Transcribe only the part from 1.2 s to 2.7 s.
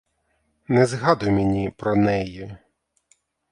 мені про неї!